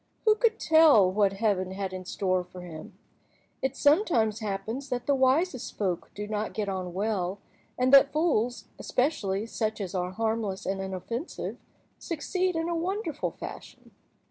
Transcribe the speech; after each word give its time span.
Who 0.25 0.33
could 0.33 0.59
tell 0.59 1.11
what 1.11 1.33
Heaven 1.33 1.69
had 1.73 1.93
in 1.93 2.05
store 2.05 2.43
for 2.43 2.61
him? 2.61 2.97
It 3.61 3.75
sometimes 3.77 4.39
happens 4.39 4.89
that 4.89 5.05
the 5.05 5.13
wisest 5.13 5.77
folk 5.77 6.09
do 6.15 6.25
not 6.25 6.55
get 6.55 6.67
on 6.67 6.95
well, 6.95 7.37
and 7.77 7.93
that 7.93 8.11
fools, 8.11 8.65
especially 8.79 9.45
such 9.45 9.79
as 9.79 9.93
are 9.93 10.09
harmless 10.09 10.65
and 10.65 10.81
inoffensive, 10.81 11.59
succeed 11.99 12.55
in 12.55 12.67
a 12.67 12.75
wonderful 12.75 13.29
fashion. 13.29 13.91